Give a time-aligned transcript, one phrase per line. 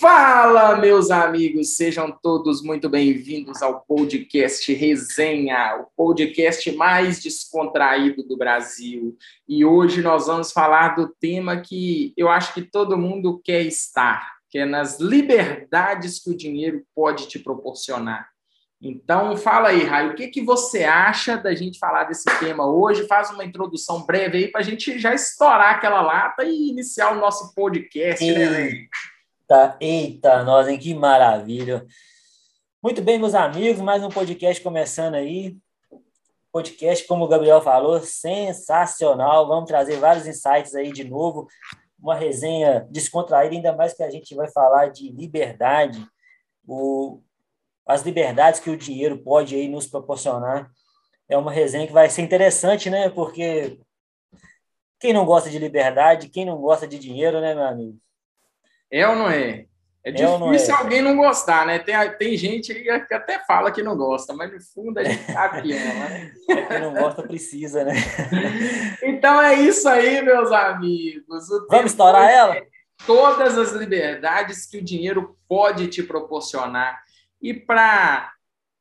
[0.00, 8.36] Fala, meus amigos, sejam todos muito bem-vindos ao podcast Resenha, o podcast mais descontraído do
[8.36, 9.16] Brasil.
[9.48, 14.36] E hoje nós vamos falar do tema que eu acho que todo mundo quer estar,
[14.48, 18.28] que é nas liberdades que o dinheiro pode te proporcionar.
[18.80, 23.08] Então, fala aí, Raio, o que, que você acha da gente falar desse tema hoje?
[23.08, 27.18] Faz uma introdução breve aí para a gente já estourar aquela lata e iniciar o
[27.18, 28.88] nosso podcast, né, velho?
[29.50, 30.78] Eita, eita, nós, hein?
[30.78, 31.86] Que maravilha.
[32.82, 35.56] Muito bem, meus amigos, mais um podcast começando aí.
[36.52, 39.48] Podcast, como o Gabriel falou, sensacional.
[39.48, 41.46] Vamos trazer vários insights aí de novo.
[41.98, 46.06] Uma resenha descontraída, ainda mais que a gente vai falar de liberdade,
[46.66, 47.22] o,
[47.86, 50.70] as liberdades que o dinheiro pode aí nos proporcionar.
[51.26, 53.08] É uma resenha que vai ser interessante, né?
[53.08, 53.80] Porque
[55.00, 57.98] quem não gosta de liberdade, quem não gosta de dinheiro, né, meu amigo?
[58.90, 59.66] É ou não é?
[60.04, 60.78] É, é difícil é?
[60.78, 61.78] alguém não gostar, né?
[61.78, 65.62] Tem, tem gente que até fala que não gosta, mas no fundo a gente sabe
[65.62, 66.32] que é, né?
[66.68, 67.94] Quem não gosta precisa, né?
[69.02, 71.50] então é isso aí, meus amigos.
[71.50, 72.56] O Vamos estourar ela?
[72.56, 72.66] É
[73.06, 77.02] todas as liberdades que o dinheiro pode te proporcionar.
[77.40, 78.32] E para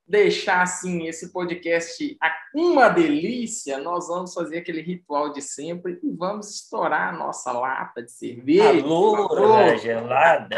[0.08, 2.18] deixar assim esse podcast
[2.54, 8.02] uma delícia, nós vamos fazer aquele ritual de sempre e vamos estourar a nossa lata
[8.02, 8.84] de cerveja.
[8.84, 10.56] Alô, gelada.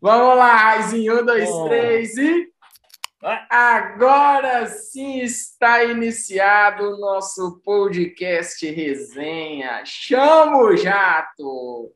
[0.00, 1.68] vamos lá, Raizinho, um, dois, oh.
[1.68, 2.52] três e
[3.48, 9.82] agora sim está iniciado o nosso podcast resenha.
[9.86, 11.90] Chama o jato.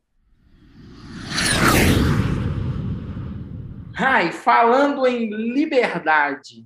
[3.99, 6.65] Rai, falando em liberdade,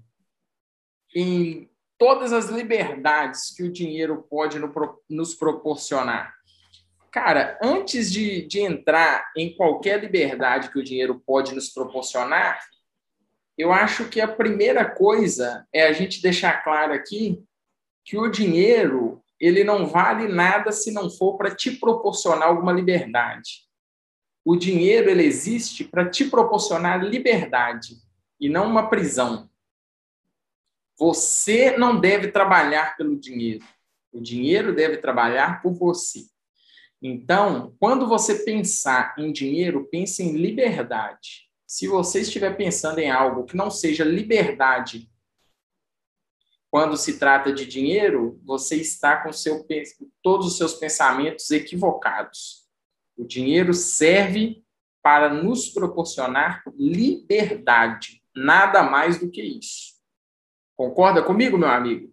[1.16, 1.66] em
[1.97, 4.58] todas as liberdades que o dinheiro pode
[5.08, 6.34] nos proporcionar.
[7.10, 12.60] Cara, antes de, de entrar em qualquer liberdade que o dinheiro pode nos proporcionar,
[13.56, 17.42] eu acho que a primeira coisa é a gente deixar claro aqui
[18.05, 23.72] que o dinheiro ele não vale nada se não for para te proporcionar alguma liberdade.
[24.44, 27.97] O dinheiro ele existe para te proporcionar liberdade
[28.41, 29.48] e não uma prisão.
[30.98, 33.64] Você não deve trabalhar pelo dinheiro.
[34.12, 36.26] O dinheiro deve trabalhar por você.
[37.00, 41.48] Então, quando você pensar em dinheiro, pense em liberdade.
[41.66, 45.10] Se você estiver pensando em algo que não seja liberdade,
[46.70, 49.66] quando se trata de dinheiro, você está com seu,
[50.22, 52.62] todos os seus pensamentos equivocados.
[53.17, 54.62] O dinheiro serve
[55.03, 59.93] para nos proporcionar liberdade, nada mais do que isso.
[60.77, 62.12] Concorda comigo, meu amigo?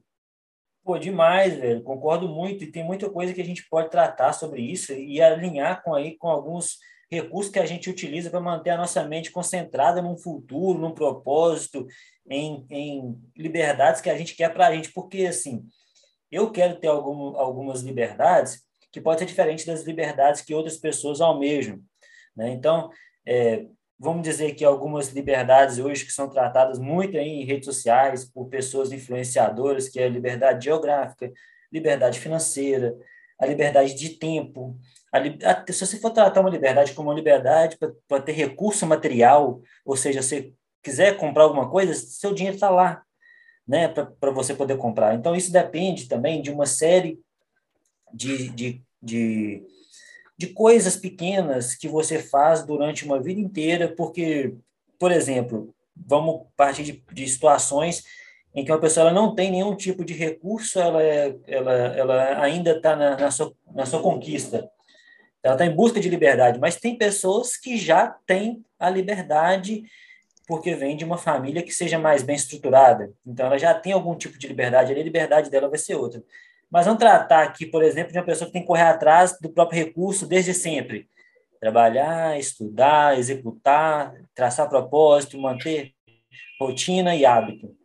[0.84, 1.84] Pô, demais, velho.
[1.84, 2.64] Concordo muito.
[2.64, 6.18] E tem muita coisa que a gente pode tratar sobre isso e alinhar com aí
[6.18, 6.78] com alguns
[7.12, 11.86] recursos que a gente utiliza para manter a nossa mente concentrada num futuro, num propósito,
[12.30, 14.92] em, em liberdades que a gente quer para a gente.
[14.92, 15.64] Porque, assim,
[16.32, 21.22] eu quero ter algum, algumas liberdades que pode ser diferente das liberdades que outras pessoas
[21.22, 21.80] almejam.
[22.36, 22.52] Né?
[22.52, 22.90] Então,
[23.26, 23.66] é,
[24.00, 28.92] vamos dizer que algumas liberdades hoje que são tratadas muito em redes sociais por pessoas
[28.92, 31.32] influenciadoras, que é a liberdade geográfica,
[31.72, 32.98] liberdade financeira,
[33.40, 34.78] a liberdade de tempo.
[35.14, 37.78] A, se você for tratar uma liberdade como uma liberdade
[38.08, 43.04] para ter recurso material, ou seja, você quiser comprar alguma coisa, seu dinheiro está lá,
[43.68, 45.14] né, para você poder comprar.
[45.14, 47.20] Então, isso depende também de uma série
[48.14, 49.64] de, de, de,
[50.38, 54.54] de coisas pequenas que você faz durante uma vida inteira, porque,
[54.98, 58.04] por exemplo, vamos partir de, de situações
[58.54, 62.42] em que uma pessoa ela não tem nenhum tipo de recurso, ela, é, ela, ela
[62.42, 64.70] ainda está na, na, sua, na sua conquista.
[65.44, 69.84] Ela está em busca de liberdade, mas tem pessoas que já têm a liberdade
[70.48, 73.14] porque vem de uma família que seja mais bem estruturada.
[73.24, 76.24] Então, ela já tem algum tipo de liberdade, a liberdade dela vai ser outra.
[76.72, 79.50] Mas vamos tratar aqui, por exemplo, de uma pessoa que tem que correr atrás do
[79.50, 81.10] próprio recurso desde sempre.
[81.60, 85.94] Trabalhar, estudar, executar, traçar propósito, manter
[86.60, 87.76] rotina e hábito.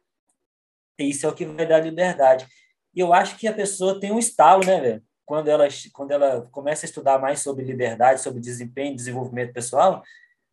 [0.98, 2.46] Isso é o que vai dar liberdade.
[2.94, 5.02] E eu acho que a pessoa tem um estalo, né, velho?
[5.26, 10.02] Quando ela, quando ela começa a estudar mais sobre liberdade, sobre desempenho desenvolvimento pessoal,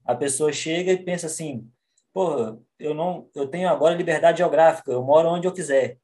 [0.06, 1.70] a pessoa chega e pensa assim:
[2.14, 5.98] pô, eu não, eu tenho agora liberdade geográfica, eu moro onde eu quiser.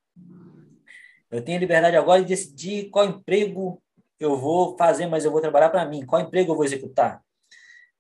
[1.30, 3.82] Eu tenho liberdade agora de decidir qual emprego
[4.20, 6.06] eu vou fazer, mas eu vou trabalhar para mim.
[6.06, 7.22] Qual emprego eu vou executar?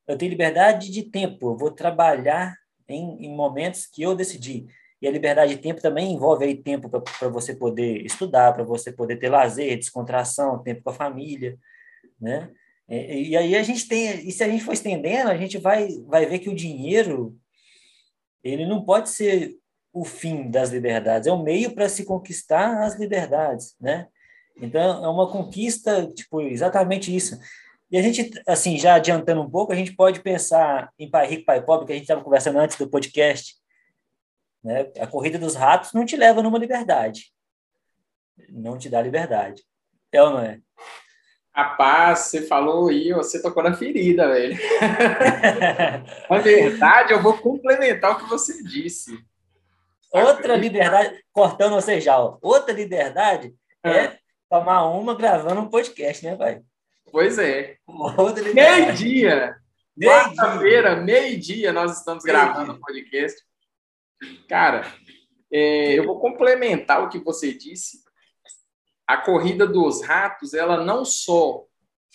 [0.07, 1.51] Eu tenho liberdade de tempo.
[1.51, 2.55] Eu vou trabalhar
[2.87, 4.67] em, em momentos que eu decidi.
[5.01, 8.91] E a liberdade de tempo também envolve aí tempo para você poder estudar, para você
[8.91, 11.57] poder ter lazer, descontração, tempo com a família,
[12.19, 12.49] né?
[12.89, 15.89] E, e aí a gente tem, e se a gente for estendendo, a gente vai,
[16.07, 17.37] vai ver que o dinheiro
[18.43, 19.57] ele não pode ser
[19.99, 24.07] o fim das liberdades, é o meio para se conquistar as liberdades, né?
[24.55, 27.39] Então é uma conquista, tipo, exatamente isso.
[27.89, 31.45] E a gente, assim, já adiantando um pouco, a gente pode pensar em Pai Rico,
[31.45, 33.55] Pai Pobre, que a gente estava conversando antes do podcast.
[34.63, 34.91] Né?
[34.99, 37.31] A corrida dos ratos não te leva numa liberdade.
[38.49, 39.63] Não te dá liberdade.
[40.11, 40.59] É ou não é?
[41.53, 44.55] Rapaz, você falou aí, você tocou na ferida, velho.
[46.29, 49.17] na verdade, eu vou complementar o que você disse.
[50.11, 52.37] Outra liberdade, cortando você já, ó.
[52.41, 54.19] outra liberdade é, é
[54.49, 56.61] tomar uma gravando um podcast, né, pai?
[57.11, 57.77] Pois é.
[58.53, 59.57] Meio-dia.
[60.01, 63.41] Quarta-feira, meio-dia, nós estamos gravando o podcast.
[64.47, 64.85] Cara,
[65.51, 68.03] é, eu vou complementar o que você disse.
[69.07, 71.65] A corrida dos ratos, ela não só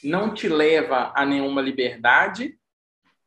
[0.05, 2.59] não te leva a nenhuma liberdade,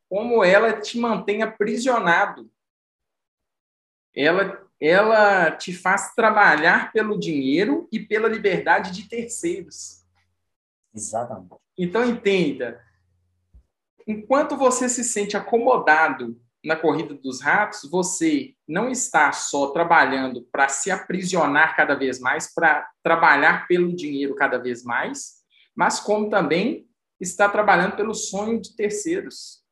[0.10, 2.50] como ela te mantém aprisionado.
[4.16, 10.06] Ela, ela te faz trabalhar pelo dinheiro e pela liberdade de terceiros.
[10.94, 11.56] Exatamente.
[11.78, 12.82] Então, entenda:
[14.08, 20.68] enquanto você se sente acomodado na corrida dos ratos, você não está só trabalhando para
[20.68, 25.44] se aprisionar cada vez mais, para trabalhar pelo dinheiro cada vez mais,
[25.76, 26.90] mas como também
[27.20, 29.64] está trabalhando pelo sonho de terceiros,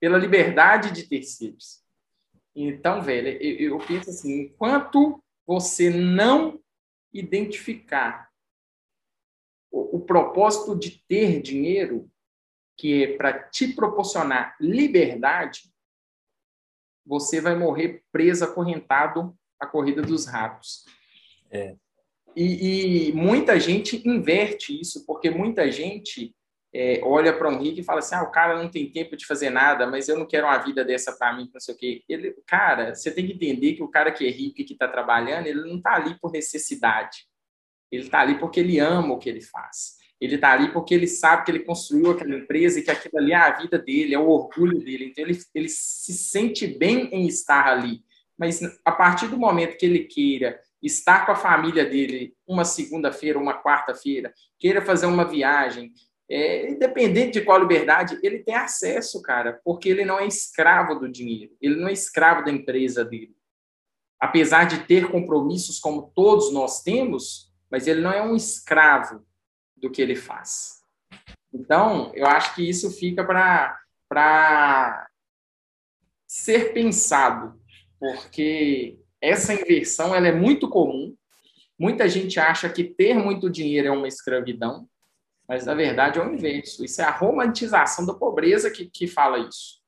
[0.00, 1.83] pela liberdade de terceiros.
[2.54, 6.60] Então, velho, eu, eu penso assim: enquanto você não
[7.12, 8.28] identificar
[9.70, 12.10] o, o propósito de ter dinheiro,
[12.76, 15.72] que é para te proporcionar liberdade,
[17.06, 20.84] você vai morrer preso, acorrentado à corrida dos ratos.
[21.50, 21.76] É.
[22.34, 26.34] E, e, muita gente inverte isso, porque muita gente
[26.74, 29.24] é, olha para um rico e fala assim: ah, o cara não tem tempo de
[29.24, 32.02] fazer nada, mas eu não quero uma vida dessa para mim, não sei o quê.
[32.08, 34.88] Ele, cara, você tem que entender que o cara que é rico e que está
[34.88, 37.26] trabalhando, ele não está ali por necessidade.
[37.92, 39.98] Ele está ali porque ele ama o que ele faz.
[40.20, 43.32] Ele está ali porque ele sabe que ele construiu aquela empresa e que aquilo ali
[43.32, 45.06] é a vida dele, é o orgulho dele.
[45.06, 48.02] Então, ele, ele se sente bem em estar ali.
[48.36, 53.38] Mas a partir do momento que ele queira estar com a família dele uma segunda-feira,
[53.38, 55.92] uma quarta-feira, queira fazer uma viagem,
[56.28, 61.08] é, independente de qual liberdade, ele tem acesso, cara, porque ele não é escravo do
[61.08, 63.36] dinheiro, ele não é escravo da empresa dele.
[64.18, 69.26] Apesar de ter compromissos como todos nós temos, mas ele não é um escravo
[69.76, 70.82] do que ele faz.
[71.52, 75.08] Então, eu acho que isso fica para
[76.26, 77.60] ser pensado,
[77.98, 81.14] porque essa inversão ela é muito comum.
[81.78, 84.88] Muita gente acha que ter muito dinheiro é uma escravidão,
[85.46, 86.84] mas na verdade é o inverso.
[86.84, 89.82] Isso é a romantização da pobreza que, que fala isso.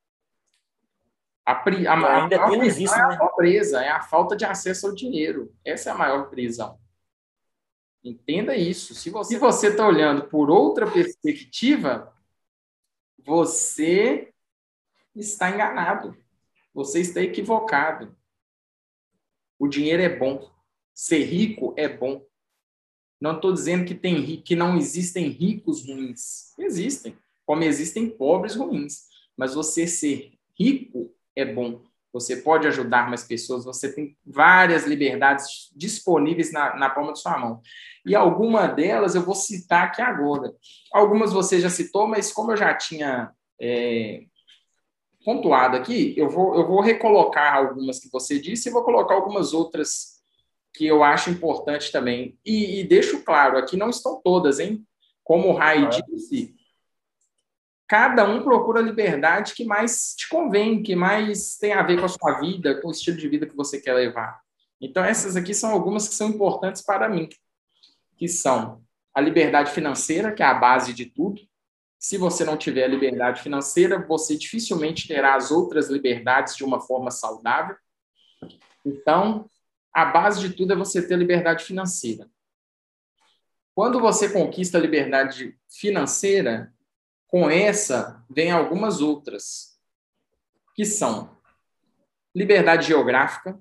[1.45, 3.17] A, a, a, ainda a temos isso, é a né?
[3.17, 5.55] pobreza, é a falta de acesso ao dinheiro.
[5.65, 6.79] Essa é a maior prisão.
[8.03, 8.95] Entenda isso.
[8.95, 12.13] Se você está olhando por outra perspectiva,
[13.19, 14.33] você
[15.15, 16.17] está enganado.
[16.75, 18.17] Você está equivocado.
[19.59, 20.51] O dinheiro é bom.
[20.95, 22.25] Ser rico é bom.
[23.21, 26.55] Não estou dizendo que, tem, que não existem ricos ruins.
[26.59, 29.07] Existem, como existem pobres ruins.
[29.37, 31.81] Mas você ser rico é bom
[32.17, 37.37] você pode ajudar mais pessoas, você tem várias liberdades disponíveis na, na palma de sua
[37.37, 37.61] mão.
[38.07, 40.51] E alguma delas eu vou citar aqui agora.
[40.91, 44.23] Algumas você já citou, mas como eu já tinha é,
[45.27, 49.53] pontuado aqui, eu vou, eu vou recolocar algumas que você disse e vou colocar algumas
[49.53, 50.16] outras
[50.77, 52.39] que eu acho importante também.
[52.45, 54.87] E, e deixo claro, aqui não estão todas, hein?
[55.25, 55.89] Como o Rai ah.
[55.89, 56.55] disse,
[57.89, 62.05] cada um procura a liberdade que mais te convém, que mais tem a ver com
[62.05, 64.41] a sua vida, com o estilo de vida que você quer levar.
[64.81, 67.29] Então, essas aqui são algumas que são importantes para mim,
[68.19, 68.83] que são
[69.15, 71.41] a liberdade financeira, que é a base de tudo.
[71.99, 76.81] Se você não tiver a liberdade financeira, você dificilmente terá as outras liberdades de uma
[76.81, 77.75] forma saudável.
[78.85, 79.49] Então,
[79.97, 82.31] a base de tudo é você ter liberdade financeira.
[83.75, 86.71] Quando você conquista a liberdade financeira,
[87.27, 89.81] com essa, vem algumas outras,
[90.75, 91.35] que são
[92.35, 93.59] liberdade geográfica,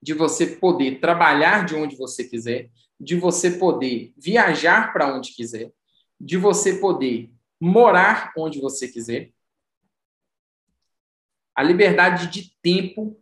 [0.00, 5.70] de você poder trabalhar de onde você quiser, de você poder viajar para onde quiser,
[6.18, 9.30] de você poder morar onde você quiser.
[11.54, 13.21] A liberdade de tempo,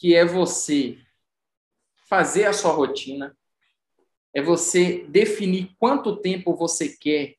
[0.00, 0.96] que é você
[2.08, 3.36] fazer a sua rotina,
[4.32, 7.34] é você definir quanto tempo você quer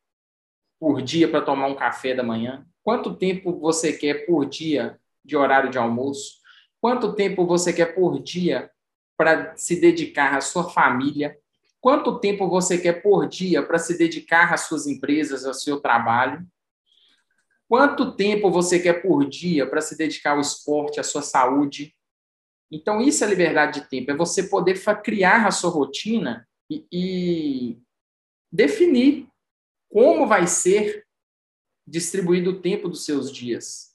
[0.80, 2.64] por dia para tomar um café da manhã?
[2.84, 6.40] Quanto tempo você quer por dia de horário de almoço?
[6.80, 8.70] Quanto tempo você quer por dia
[9.18, 11.36] para se dedicar à sua família?
[11.80, 16.46] Quanto tempo você quer por dia para se dedicar às suas empresas, ao seu trabalho?
[17.68, 21.96] Quanto tempo você quer por dia para se dedicar ao esporte, à sua saúde?
[22.72, 27.82] Então, isso é liberdade de tempo, é você poder criar a sua rotina e, e
[28.52, 29.28] definir
[29.90, 31.06] como vai ser
[31.86, 33.92] distribuído o tempo dos seus dias.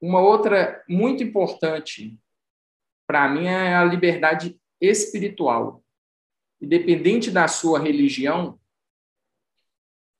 [0.00, 2.18] Uma outra muito importante
[3.06, 5.82] para mim é a liberdade espiritual.
[6.60, 8.60] Independente da sua religião,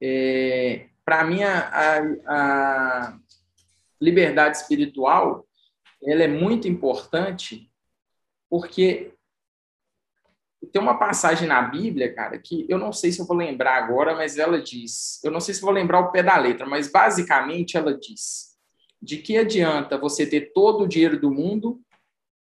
[0.03, 3.19] é, para mim a, a,
[4.01, 5.47] liberdade espiritual
[6.03, 7.71] ela é muito importante
[8.49, 9.13] porque
[10.73, 14.15] tem uma passagem na Bíblia, cara, que eu não sei se eu vou lembrar agora,
[14.15, 17.77] mas ela diz, eu não sei se vou lembrar o pé da letra, mas basicamente
[17.77, 18.57] ela diz:
[19.01, 21.81] de que adianta você ter todo o dinheiro do mundo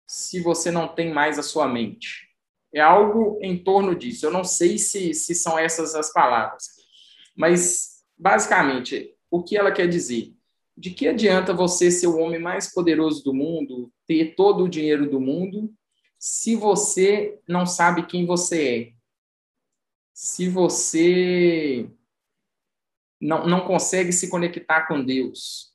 [0.07, 2.29] se você não tem mais a sua mente?
[2.73, 4.25] É algo em torno disso.
[4.25, 6.67] Eu não sei se, se são essas as palavras,
[7.35, 10.34] mas basicamente o que ela quer dizer?
[10.77, 15.09] De que adianta você ser o homem mais poderoso do mundo, ter todo o dinheiro
[15.09, 15.73] do mundo,
[16.19, 18.93] se você não sabe quem você é,
[20.13, 21.89] se você
[23.19, 25.73] não, não consegue se conectar com Deus,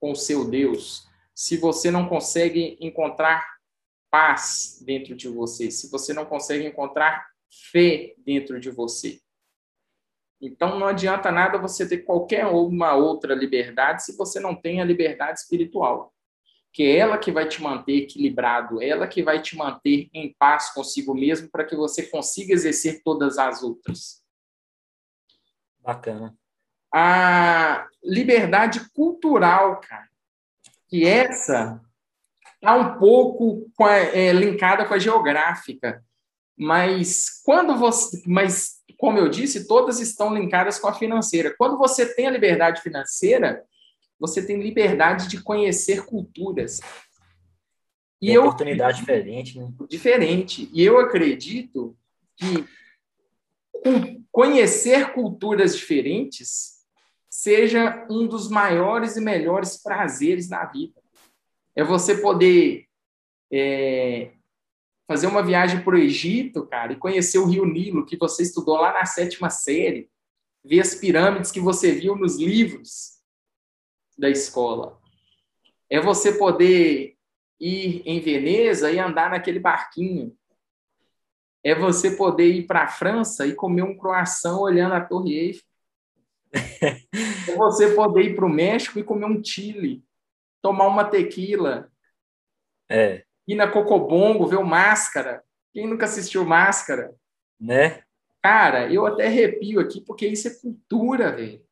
[0.00, 3.46] com o seu Deus, se você não consegue encontrar
[4.10, 7.26] paz dentro de você, se você não consegue encontrar
[7.70, 9.20] fé dentro de você.
[10.40, 14.84] Então não adianta nada você ter qualquer uma outra liberdade se você não tem a
[14.84, 16.12] liberdade espiritual
[16.72, 20.70] que é ela que vai te manter equilibrado, ela que vai te manter em paz
[20.70, 24.22] consigo mesmo para que você consiga exercer todas as outras.
[25.80, 26.34] Bacana.
[26.92, 30.08] A liberdade cultural, cara,
[30.88, 31.80] que essa
[32.54, 33.70] está um pouco
[34.12, 36.04] é, linkada com a geográfica,
[36.56, 41.54] mas quando você, mas como eu disse, todas estão linkadas com a financeira.
[41.56, 43.64] Quando você tem a liberdade financeira,
[44.18, 46.80] você tem liberdade de conhecer culturas.
[48.20, 49.72] E eu, oportunidade diferente, né?
[49.88, 50.70] Diferente.
[50.72, 51.96] E eu acredito
[52.36, 52.66] que
[54.30, 56.80] conhecer culturas diferentes
[57.28, 61.00] seja um dos maiores e melhores prazeres na vida.
[61.74, 62.86] É você poder
[63.50, 64.32] é,
[65.10, 68.76] fazer uma viagem para o Egito, cara, e conhecer o Rio Nilo, que você estudou
[68.76, 70.08] lá na sétima série,
[70.64, 73.18] ver as pirâmides que você viu nos livros,
[74.16, 75.00] da escola.
[75.90, 77.16] É você poder
[77.58, 80.32] ir em Veneza e andar naquele barquinho.
[81.64, 85.64] É você poder ir para a França e comer um croissant olhando a Torre Eiffel.
[87.50, 90.04] é você poder ir para o México e comer um chile,
[90.62, 91.90] tomar uma tequila.
[92.88, 93.24] É.
[93.46, 95.42] Ir na Cocobongo, ver o Máscara.
[95.72, 97.14] Quem nunca assistiu Máscara?
[97.58, 98.02] Né?
[98.42, 101.62] Cara, eu até arrepio aqui porque isso é cultura, velho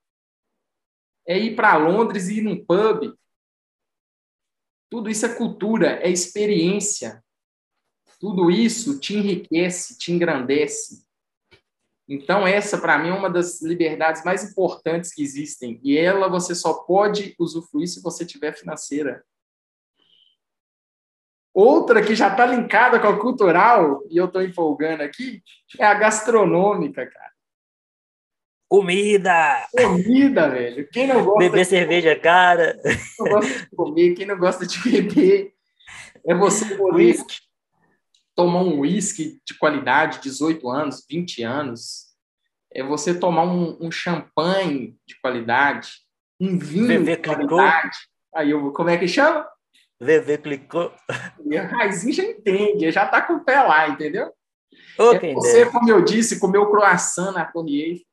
[1.28, 3.14] é ir para Londres e ir num pub.
[4.90, 7.22] Tudo isso é cultura, é experiência.
[8.18, 11.06] Tudo isso te enriquece, te engrandece.
[12.08, 15.78] Então, essa, para mim, é uma das liberdades mais importantes que existem.
[15.84, 19.22] E ela você só pode usufruir se você tiver financeira.
[21.60, 25.42] Outra que já está linkada com a cultural, e eu estou empolgando aqui,
[25.76, 27.32] é a gastronômica, cara.
[28.68, 29.66] Comida!
[29.72, 30.88] Comida, velho.
[30.88, 31.38] Quem não gosta.
[31.40, 31.68] Beber de...
[31.68, 32.78] cerveja cara.
[32.80, 35.52] Quem não gosta de comer, quem não gosta de beber.
[36.24, 37.16] É você poder
[38.36, 42.14] tomar um uísque de qualidade, 18 anos, 20 anos.
[42.72, 45.90] É você tomar um, um champanhe de qualidade,
[46.38, 47.98] um vinho Bebê de qualidade.
[48.32, 49.44] Aí eu como é que chama?
[50.00, 50.92] Bebê clicou.
[51.44, 54.32] E a Raizinho já entende, já tá com o pé lá, entendeu?
[54.98, 58.06] é você, como eu disse, comeu croissant na Torre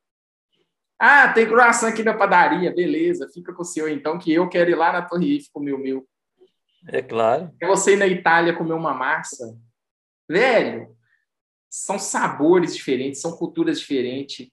[0.98, 4.72] ah, tem croissant aqui na padaria, beleza, fica com o seu então, que eu quero
[4.72, 6.08] ir lá na Torre Eiffel comer o meu.
[6.88, 7.52] É claro.
[7.60, 9.58] É você ir na Itália comer uma massa.
[10.30, 10.96] Velho,
[11.70, 14.50] são sabores diferentes, são culturas diferentes.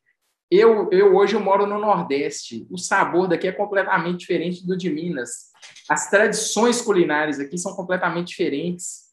[0.51, 2.67] Eu, eu hoje eu moro no Nordeste.
[2.71, 5.51] O sabor daqui é completamente diferente do de Minas.
[5.88, 9.12] As tradições culinárias aqui são completamente diferentes.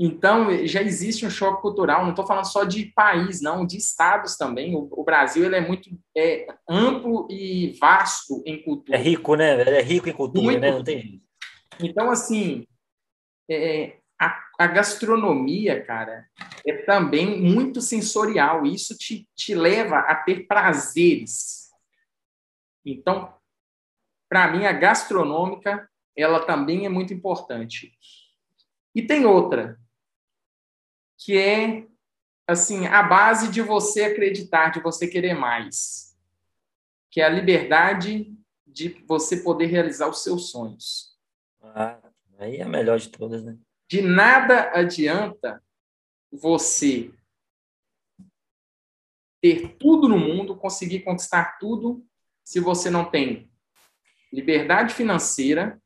[0.00, 4.36] Então, já existe um choque cultural, não estou falando só de país, não, de estados
[4.36, 4.76] também.
[4.76, 8.96] O, o Brasil ele é muito é, amplo e vasto em cultura.
[8.96, 9.60] É rico, né?
[9.78, 10.70] É rico em cultura, muito né?
[10.70, 11.20] Não tem
[11.80, 12.64] Então, assim,
[13.50, 16.28] é, a, a, gastronomia, cara,
[16.64, 18.64] é também muito sensorial.
[18.64, 21.70] Isso te, te leva a ter prazeres.
[22.86, 23.34] Então,
[24.28, 27.96] para mim, a gastronômica, ela também é muito importante.
[28.94, 29.80] E tem outra,
[31.16, 31.86] que é
[32.46, 36.16] assim a base de você acreditar, de você querer mais,
[37.10, 38.34] que é a liberdade
[38.66, 41.16] de você poder realizar os seus sonhos.
[41.60, 42.00] Ah,
[42.38, 43.56] aí é a melhor de todas, né?
[43.88, 45.62] De nada adianta
[46.30, 47.12] você
[49.40, 52.04] ter tudo no mundo, conseguir conquistar tudo,
[52.44, 53.47] se você não tem
[54.32, 55.80] liberdade financeira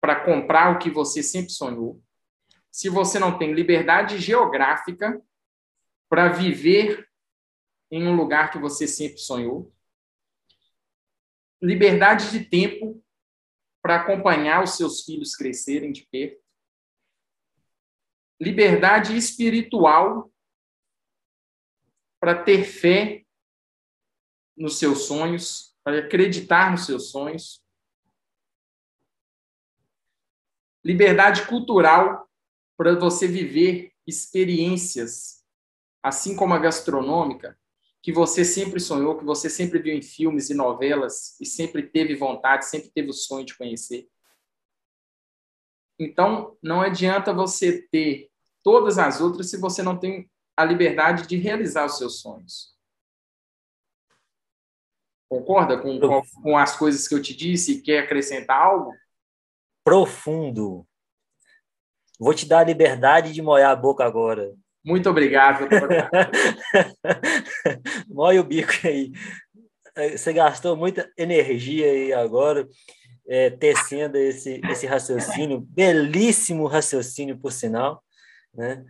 [0.00, 2.02] para comprar o que você sempre sonhou,
[2.70, 5.22] se você não tem liberdade geográfica
[6.08, 7.08] para viver
[7.90, 9.72] em um lugar que você sempre sonhou,
[11.60, 13.04] liberdade de tempo
[13.80, 16.42] para acompanhar os seus filhos crescerem de perto,
[18.40, 20.32] liberdade espiritual
[22.18, 23.24] para ter fé
[24.56, 27.62] nos seus sonhos, para acreditar nos seus sonhos,
[30.84, 32.28] liberdade cultural
[32.76, 35.44] para você viver experiências,
[36.02, 37.58] assim como a gastronômica,
[38.02, 42.16] que você sempre sonhou, que você sempre viu em filmes e novelas e sempre teve
[42.16, 44.08] vontade, sempre teve o sonho de conhecer.
[45.98, 48.28] Então, não adianta você ter
[48.62, 52.71] todas as outras se você não tem a liberdade de realizar os seus sonhos.
[55.32, 58.92] Concorda com, com, com as coisas que eu te disse e quer acrescentar algo?
[59.82, 60.86] Profundo.
[62.20, 64.52] Vou te dar a liberdade de molhar a boca agora.
[64.84, 65.66] Muito obrigado.
[68.08, 69.10] Moe o bico aí.
[70.10, 72.68] Você gastou muita energia aí agora
[73.26, 78.04] é, tecendo esse, esse raciocínio, belíssimo raciocínio, por sinal,
[78.52, 78.84] né?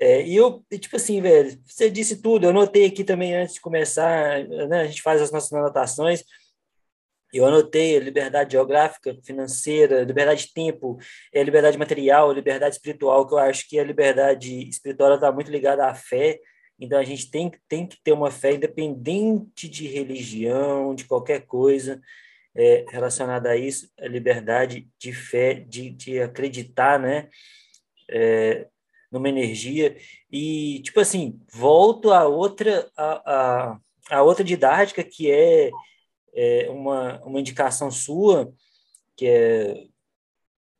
[0.00, 3.60] É, e eu, tipo assim, velho, você disse tudo, eu anotei aqui também antes de
[3.60, 6.24] começar, né, a gente faz as nossas anotações,
[7.32, 10.98] eu anotei liberdade geográfica, financeira, liberdade de tempo,
[11.32, 15.86] é, liberdade material, liberdade espiritual, que eu acho que a liberdade espiritual está muito ligada
[15.86, 16.40] à fé.
[16.78, 22.00] Então, a gente tem, tem que ter uma fé independente de religião, de qualquer coisa
[22.56, 27.28] é, relacionada a isso, a liberdade de fé, de, de acreditar, né?
[28.10, 28.66] É,
[29.10, 29.96] numa energia.
[30.30, 35.70] E, tipo assim, volto a outra, a, a, a outra didática que é
[36.34, 38.52] é, uma, uma indicação sua,
[39.16, 39.86] que é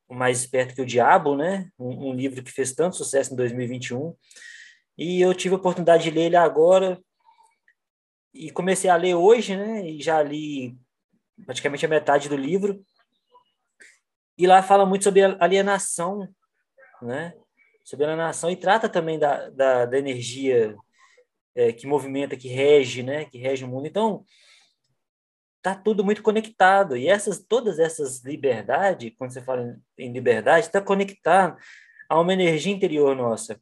[0.09, 1.71] o Mais Esperto que o Diabo, né?
[1.79, 4.15] Um, um, livro que fez tanto sucesso em 2021.
[4.99, 7.01] E eu tive a oportunidade de ler ele agora
[8.35, 9.89] e comecei a ler hoje, né?
[9.89, 10.77] E já li
[11.45, 12.85] praticamente a metade do livro.
[14.37, 16.29] E lá fala muito sobre alienação,
[17.03, 17.35] né?
[17.83, 20.77] Sobre alienação e trata também da, da, da energia
[21.55, 23.25] é, que movimenta, que rege, né?
[23.25, 23.87] Que rege o mundo.
[23.87, 24.25] Então,
[25.63, 26.97] tá tudo muito conectado.
[26.97, 31.57] E essas, todas essas liberdades, quando você fala em liberdade, está conectado
[32.09, 33.61] a uma energia interior nossa.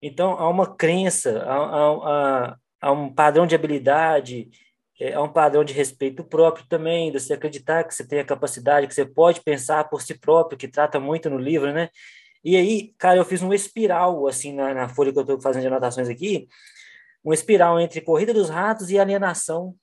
[0.00, 4.48] Então, há uma crença, há, há, há um padrão de habilidade,
[5.00, 8.24] é, há um padrão de respeito próprio também, de você acreditar que você tem a
[8.24, 11.88] capacidade, que você pode pensar por si próprio, que trata muito no livro, né?
[12.44, 15.62] E aí, cara, eu fiz um espiral, assim, na, na folha que eu estou fazendo
[15.62, 16.48] de anotações aqui,
[17.24, 19.76] um espiral entre Corrida dos Ratos e Alienação,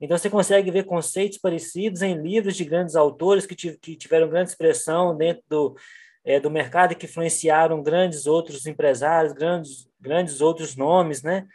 [0.00, 4.50] então, você consegue ver conceitos parecidos em livros de grandes autores que, que tiveram grande
[4.50, 5.76] expressão dentro do,
[6.24, 11.48] é, do mercado e que influenciaram grandes outros empresários, grandes, grandes outros nomes, né?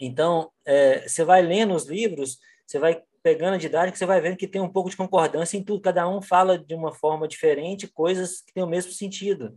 [0.00, 4.36] Então, é, você vai lendo os livros, você vai pegando a didática, você vai vendo
[4.36, 5.82] que tem um pouco de concordância em tudo.
[5.82, 9.56] Cada um fala de uma forma diferente, coisas que têm o mesmo sentido,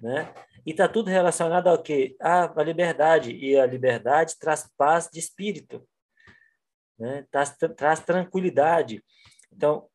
[0.00, 0.32] né?
[0.66, 2.16] E está tudo relacionado ao quê?
[2.20, 3.32] À, à liberdade.
[3.32, 5.86] E a liberdade traz paz de espírito
[7.00, 7.26] né?
[7.30, 9.02] traz, traz tranquilidade.
[9.50, 9.88] Então,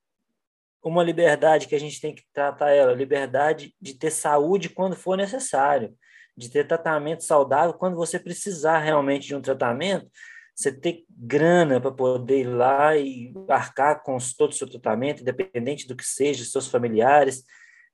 [0.83, 5.15] uma liberdade que a gente tem que tratar ela, liberdade de ter saúde quando for
[5.15, 5.95] necessário,
[6.35, 10.09] de ter tratamento saudável quando você precisar realmente de um tratamento,
[10.55, 15.85] você ter grana para poder ir lá e arcar com todo o seu tratamento, independente
[15.85, 17.43] do que seja, seus familiares.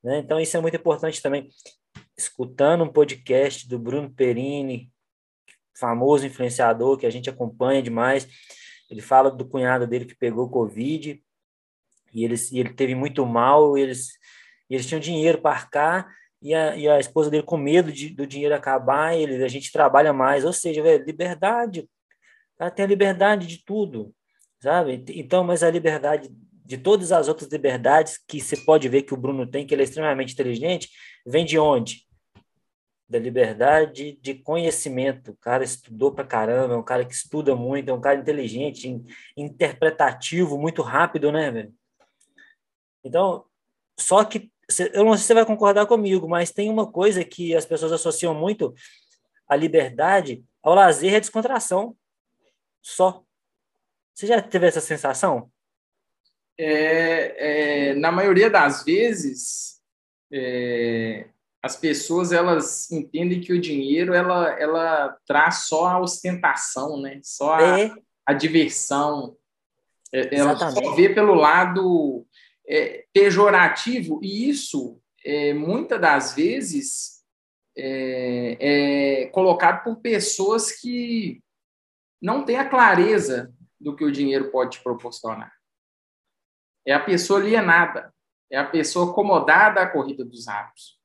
[0.04, 0.20] Né?
[0.20, 1.50] Então, isso é muito importante também.
[2.16, 4.92] Escutando um podcast do Bruno Perini,
[5.76, 8.28] famoso influenciador que a gente acompanha demais,
[8.90, 11.20] ele fala do cunhado dele que pegou Covid
[12.14, 14.10] e ele, e ele teve muito mal, e eles,
[14.70, 18.10] e eles tinham dinheiro para arcar e a, e a esposa dele com medo de,
[18.10, 21.88] do dinheiro acabar, ele, a gente trabalha mais, ou seja, liberdade,
[22.62, 24.14] ela tem a liberdade de tudo,
[24.60, 25.04] sabe?
[25.10, 26.30] Então, mas a liberdade
[26.64, 29.82] de todas as outras liberdades que você pode ver que o Bruno tem, que ele
[29.82, 30.92] é extremamente inteligente,
[31.26, 32.06] vem de onde?
[33.10, 35.32] Da liberdade de conhecimento.
[35.32, 39.04] O cara estudou pra caramba, é um cara que estuda muito, é um cara inteligente,
[39.36, 41.74] interpretativo, muito rápido, né, velho?
[43.04, 43.44] Então,
[44.00, 44.52] só que,
[44.94, 47.92] eu não sei se você vai concordar comigo, mas tem uma coisa que as pessoas
[47.92, 48.72] associam muito
[49.48, 51.98] a liberdade ao lazer e à descontração.
[52.82, 53.24] Só.
[54.14, 55.52] Você já teve essa sensação?
[56.58, 59.82] É, é, na maioria das vezes,
[60.32, 61.28] é,
[61.64, 67.20] as pessoas elas entendem que o dinheiro ela, ela traz só a ostentação, né?
[67.24, 67.94] Só a, é.
[68.26, 69.38] a diversão.
[70.12, 70.86] É, ela Exatamente.
[70.86, 72.26] só vê pelo lado
[72.68, 77.22] é, pejorativo e isso é, muitas das vezes
[77.78, 81.42] é, é colocado por pessoas que
[82.22, 85.52] não têm a clareza do que o dinheiro pode te proporcionar.
[86.86, 88.14] É a pessoa alienada,
[88.50, 91.00] é a pessoa acomodada à corrida dos ratos.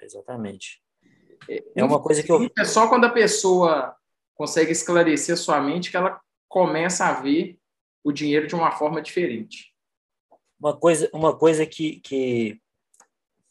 [0.00, 0.82] Exatamente.
[1.48, 2.48] É, é uma coisa que eu.
[2.56, 3.96] É só quando a pessoa
[4.34, 7.58] consegue esclarecer sua mente que ela começa a ver
[8.02, 9.74] o dinheiro de uma forma diferente.
[10.58, 12.60] Uma coisa, uma coisa que, que,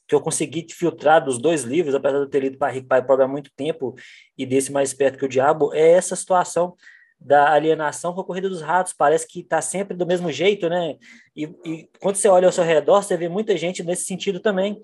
[0.09, 3.05] que eu consegui filtrar dos dois livros, apesar de eu ter lido Pai Rico, Pai
[3.05, 3.93] Pobre há muito tempo
[4.35, 6.75] e desse mais perto que o Diabo, é essa situação
[7.19, 8.91] da alienação com a corrida dos ratos.
[8.91, 10.97] Parece que está sempre do mesmo jeito, né?
[11.35, 14.81] E, e, quando você olha ao seu redor, você vê muita gente nesse sentido também.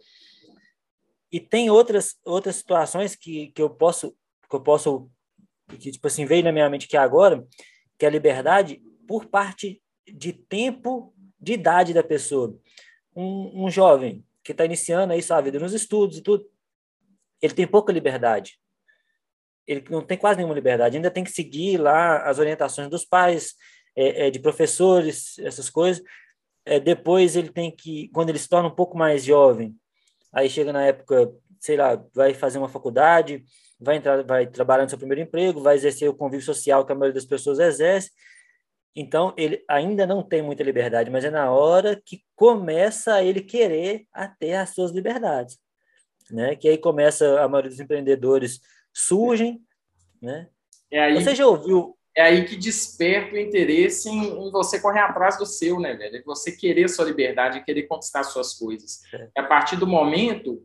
[1.31, 4.15] E tem outras outras situações que, que eu posso
[4.47, 5.09] que eu posso
[5.79, 7.43] que tipo assim veio na minha mente aqui agora,
[7.97, 12.55] que é a liberdade por parte de tempo, de idade da pessoa.
[13.15, 16.45] Um, um jovem que está iniciando aí sua vida nos estudos e tudo,
[17.41, 18.57] ele tem pouca liberdade
[19.67, 23.55] ele não tem quase nenhuma liberdade, ainda tem que seguir lá as orientações dos pais,
[23.95, 26.03] é, é, de professores, essas coisas.
[26.65, 29.75] É, depois ele tem que, quando ele se torna um pouco mais jovem,
[30.33, 33.43] aí chega na época, sei lá, vai fazer uma faculdade,
[33.79, 36.95] vai entrar, vai trabalhar no seu primeiro emprego, vai exercer o convívio social que a
[36.95, 38.11] maioria das pessoas exerce.
[38.95, 44.07] Então ele ainda não tem muita liberdade, mas é na hora que começa ele querer
[44.13, 45.59] até as suas liberdades,
[46.31, 46.55] né?
[46.55, 48.61] Que aí começa a maioria dos empreendedores
[48.93, 49.61] surgem,
[50.21, 50.47] né?
[50.89, 51.97] É aí, você já ouviu?
[52.15, 56.15] É aí que desperta o interesse em, em você correr atrás do seu, né, velho?
[56.15, 59.01] É você querer sua liberdade, querer conquistar suas coisas.
[59.13, 59.29] É.
[59.35, 60.63] é a partir do momento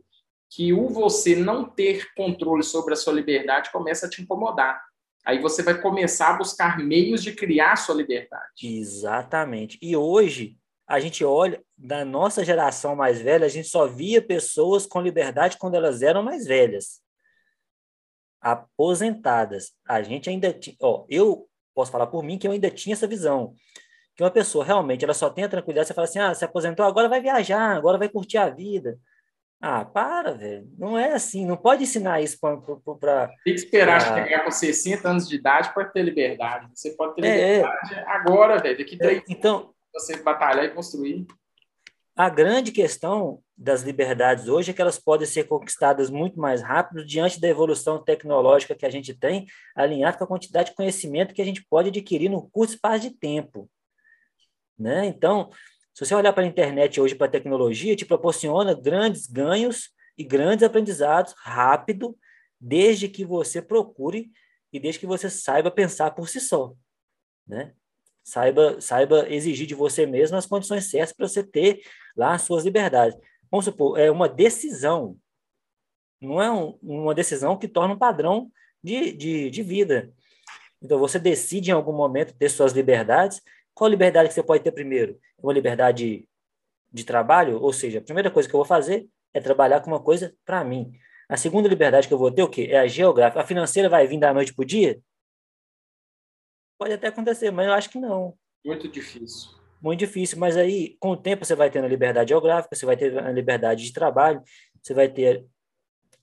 [0.49, 4.81] que o você não ter controle sobre a sua liberdade começa a te incomodar.
[5.25, 8.43] Aí você vai começar a buscar meios de criar sua liberdade.
[8.63, 9.77] Exatamente.
[9.81, 10.57] E hoje
[10.87, 15.57] a gente olha da nossa geração mais velha, a gente só via pessoas com liberdade
[15.57, 17.01] quando elas eram mais velhas
[18.41, 19.71] aposentadas.
[19.87, 23.07] A gente ainda tinha, ó, eu posso falar por mim que eu ainda tinha essa
[23.07, 23.53] visão.
[24.15, 26.85] Que uma pessoa realmente ela só tem a tranquilidade, você fala assim: "Ah, se aposentou,
[26.85, 28.99] agora vai viajar, agora vai curtir a vida".
[29.61, 30.67] Ah, para, velho.
[30.75, 34.23] Não é assim, não pode ensinar isso para Tem que esperar pra...
[34.23, 36.67] chegar com 60 anos de idade para ter liberdade.
[36.73, 38.03] Você pode ter é, liberdade é.
[38.07, 41.27] agora, velho, daqui é, então, você batalhar e construir.
[42.15, 47.05] A grande questão das liberdades hoje é que elas podem ser conquistadas muito mais rápido
[47.05, 49.45] diante da evolução tecnológica que a gente tem,
[49.75, 53.11] alinhado com a quantidade de conhecimento que a gente pode adquirir no curto espaço de
[53.11, 53.69] tempo.
[54.77, 55.05] Né?
[55.05, 55.51] Então,
[55.93, 60.23] se você olhar para a internet hoje, para a tecnologia, te proporciona grandes ganhos e
[60.23, 62.17] grandes aprendizados rápido,
[62.59, 64.31] desde que você procure
[64.71, 66.73] e desde que você saiba pensar por si só.
[67.47, 67.73] Né?
[68.23, 71.81] Saiba, saiba exigir de você mesmo as condições certas para você ter
[72.15, 73.17] lá as suas liberdades.
[73.49, 75.17] Vamos supor, é uma decisão,
[76.21, 78.51] não é um, uma decisão que torna um padrão
[78.81, 80.13] de, de, de vida.
[80.81, 83.41] Então, você decide em algum momento ter suas liberdades.
[83.81, 85.19] Qual liberdade que você pode ter primeiro?
[85.41, 86.29] Uma liberdade
[86.93, 87.59] de trabalho?
[87.59, 90.63] Ou seja, a primeira coisa que eu vou fazer é trabalhar com uma coisa para
[90.63, 90.91] mim.
[91.27, 92.67] A segunda liberdade que eu vou ter, o quê?
[92.69, 93.41] É a geográfica.
[93.41, 95.01] A financeira vai vir da noite para o dia?
[96.77, 98.37] Pode até acontecer, mas eu acho que não.
[98.63, 99.49] Muito difícil.
[99.81, 102.95] Muito difícil, mas aí, com o tempo, você vai ter a liberdade geográfica, você vai
[102.95, 104.43] ter a liberdade de trabalho,
[104.79, 105.43] você vai ter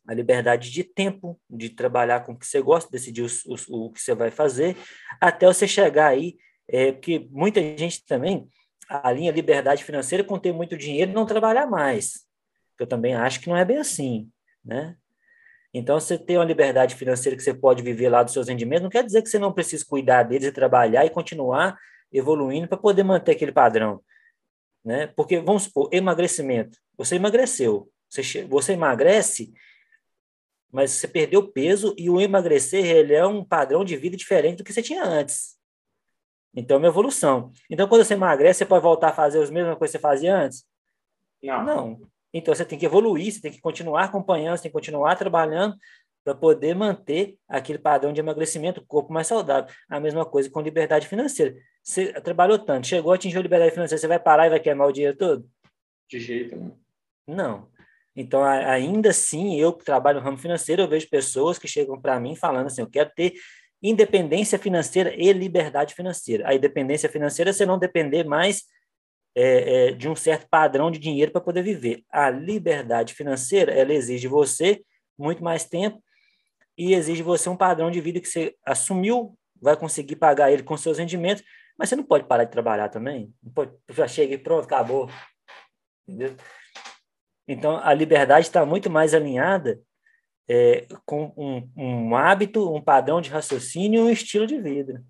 [0.07, 3.91] a liberdade de tempo, de trabalhar com o que você gosta, decidir o, o, o
[3.91, 4.77] que você vai fazer,
[5.21, 6.37] até você chegar aí,
[6.69, 8.49] é, porque muita gente também
[8.89, 12.27] alinha liberdade financeira com ter muito dinheiro e não trabalhar mais.
[12.79, 14.31] Eu também acho que não é bem assim,
[14.65, 14.97] né?
[15.73, 18.91] Então, você tem uma liberdade financeira que você pode viver lá dos seus rendimentos, não
[18.91, 21.79] quer dizer que você não precisa cuidar deles e trabalhar e continuar
[22.11, 24.03] evoluindo para poder manter aquele padrão.
[24.83, 25.09] Né?
[25.09, 26.79] Porque, vamos supor, emagrecimento.
[26.97, 29.53] Você emagreceu, você, você emagrece,
[30.73, 34.65] mas você perdeu peso e o emagrecer ele é um padrão de vida diferente do
[34.65, 35.58] que você tinha antes.
[36.59, 37.53] Então, é uma evolução.
[37.71, 40.37] Então, quando você emagrece, você pode voltar a fazer as mesmas coisas que você fazia
[40.37, 40.65] antes?
[41.41, 41.65] Não.
[41.65, 42.01] Não.
[42.35, 45.77] Então, você tem que evoluir, você tem que continuar acompanhando, você tem que continuar trabalhando
[46.25, 49.73] para poder manter aquele padrão de emagrecimento, corpo mais saudável.
[49.89, 51.55] A mesma coisa com liberdade financeira.
[51.81, 54.93] Você trabalhou tanto, chegou, atingiu a liberdade financeira, você vai parar e vai queimar o
[54.93, 55.49] dinheiro todo?
[56.11, 56.77] De jeito nenhum.
[57.25, 57.69] Não.
[58.17, 62.19] Então, ainda assim, eu que trabalho no ramo financeiro, eu vejo pessoas que chegam para
[62.19, 63.35] mim falando assim, eu quero ter
[63.83, 66.49] independência financeira e liberdade financeira.
[66.49, 68.65] A independência financeira é você não depender mais
[69.35, 72.05] é, é, de um certo padrão de dinheiro para poder viver.
[72.11, 74.83] A liberdade financeira, ela exige você
[75.17, 76.03] muito mais tempo
[76.77, 80.77] e exige você um padrão de vida que você assumiu, vai conseguir pagar ele com
[80.77, 81.45] seus rendimentos,
[81.79, 83.33] mas você não pode parar de trabalhar também.
[83.43, 85.09] Não pode, já chega e pronto, acabou.
[86.07, 86.37] Entendeu?
[87.47, 89.81] Então, a liberdade está muito mais alinhada
[90.49, 95.05] é, com um, um, hábito, um padrão de raciocínio e um estilo de vida.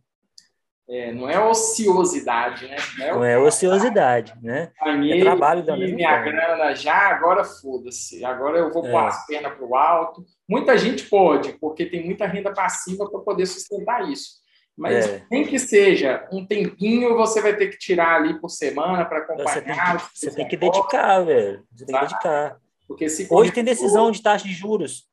[0.90, 2.76] É, não é ociosidade, né?
[2.96, 4.72] Não é, não é ociosidade, né?
[4.82, 6.32] Ganhei é trabalho da mesma minha forma.
[6.32, 8.24] grana já, agora foda-se.
[8.24, 8.90] Agora eu vou é.
[8.90, 10.24] pôr as pernas para o alto.
[10.48, 14.38] Muita gente pode, porque tem muita renda passiva para poder sustentar isso.
[14.74, 15.26] Mas é.
[15.30, 19.50] nem que seja um tempinho, você vai ter que tirar ali por semana para acompanhar.
[19.50, 21.64] Você tem que, você tem que dedicar, velho.
[21.74, 22.56] Você tem que dedicar.
[22.86, 25.06] Porque se Hoje tem decisão de taxa de juros.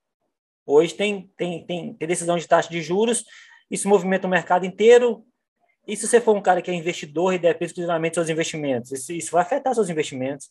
[0.66, 3.24] Hoje tem, tem, tem, tem decisão de taxa de juros,
[3.70, 5.26] isso movimenta o mercado inteiro.
[5.88, 8.92] E se você for um cara que é investidor e depende exclusivamente dos seus investimentos?
[8.92, 10.50] Isso, isso vai afetar seus investimentos.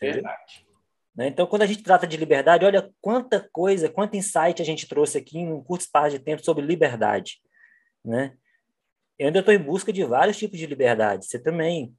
[0.00, 0.66] Verdade.
[1.14, 1.28] Né?
[1.28, 5.18] Então, quando a gente trata de liberdade, olha quanta coisa, quanto insight a gente trouxe
[5.18, 7.42] aqui em um curto espaço de tempo sobre liberdade
[8.04, 8.34] né?
[9.18, 11.94] Eu ainda estou em busca de vários tipos de liberdade, você também,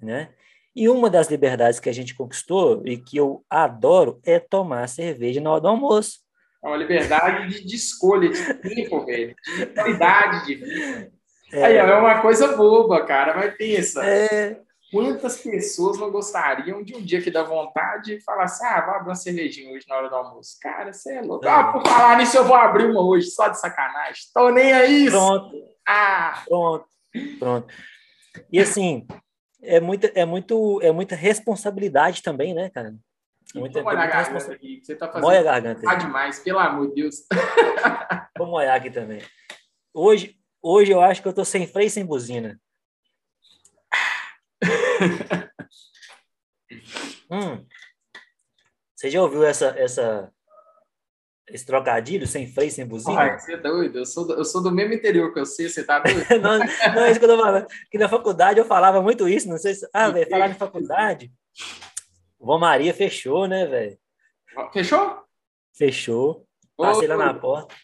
[0.00, 0.34] né?
[0.74, 5.40] E uma das liberdades que a gente conquistou e que eu adoro é tomar cerveja
[5.40, 6.20] na hora do almoço.
[6.66, 11.12] É uma liberdade de, de escolha, de tempo, velho, de qualidade de vida.
[11.52, 11.64] É...
[11.64, 14.04] Aí, é uma coisa boba, cara, mas pensa.
[14.04, 14.60] É...
[14.90, 18.94] Quantas pessoas não gostariam de um dia que dá vontade e falar assim: ah, vou
[18.94, 20.56] abrir uma cervejinha hoje na hora do almoço?
[20.60, 21.44] Cara, você é louco.
[21.44, 21.48] É.
[21.48, 24.22] Ah, por falar nisso, eu vou abrir uma hoje, só de sacanagem.
[24.34, 25.08] Tô nem aí.
[25.08, 25.56] Pronto.
[25.86, 26.42] Ah.
[26.48, 26.86] Pronto.
[27.38, 27.74] Pronto.
[28.50, 29.06] E assim,
[29.62, 32.92] é muita, é muito, é muita responsabilidade também, né, cara?
[33.54, 34.80] Muita, Vamos olhar a garganta aqui.
[34.82, 35.22] Você tá fazendo.
[35.22, 35.82] Molha a garganta.
[35.82, 37.26] Tá demais, pelo amor de Deus.
[38.36, 39.22] Vamos olhar aqui também.
[39.94, 42.60] Hoje, hoje eu acho que eu tô sem freio e sem buzina.
[47.30, 47.64] hum.
[48.94, 50.30] Você já ouviu essa, essa,
[51.48, 53.20] esse trocadilho sem freio, sem buzina?
[53.20, 53.98] Ai, você é doido.
[53.98, 56.24] Eu sou, do, eu sou do mesmo interior que você, você tá doido?
[56.42, 57.66] não, não, é isso que eu tô falando.
[57.90, 59.88] Que na faculdade eu falava muito isso, não sei se.
[59.92, 61.32] Ah, velho, falar na faculdade.
[62.38, 63.98] Vó Maria fechou, né, velho?
[64.72, 65.18] Fechou?
[65.76, 66.46] Fechou.
[66.76, 67.74] Passei lá na porta.